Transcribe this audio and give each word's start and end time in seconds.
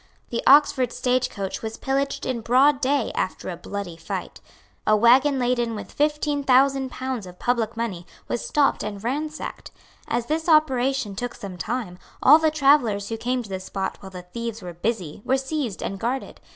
The 0.31 0.41
Oxford 0.47 0.91
stage 0.91 1.29
coach 1.29 1.61
was 1.61 1.77
pillaged 1.77 2.25
in 2.25 2.41
broad 2.41 2.81
day 2.81 3.11
after 3.13 3.49
a 3.49 3.55
bloody 3.55 3.95
fight. 3.95 4.41
A 4.87 4.95
waggon 4.97 5.37
laden 5.37 5.75
with 5.75 5.91
fifteen 5.91 6.43
thousand 6.43 6.89
pounds 6.89 7.27
of 7.27 7.37
public 7.37 7.77
money 7.77 8.07
was 8.27 8.43
stopped 8.43 8.81
and 8.81 9.03
ransacked. 9.03 9.69
As 10.07 10.25
this 10.25 10.49
operation 10.49 11.15
took 11.15 11.35
some 11.35 11.55
time, 11.55 11.99
all 12.23 12.39
the 12.39 12.49
travellers 12.49 13.09
who 13.09 13.15
came 13.17 13.43
to 13.43 13.49
the 13.49 13.59
spot 13.59 13.97
while 13.99 14.09
the 14.09 14.23
thieves 14.23 14.63
were 14.63 14.73
busy 14.73 15.21
were 15.23 15.37
seized 15.37 15.83
and 15.83 15.99
guarded. 15.99 16.41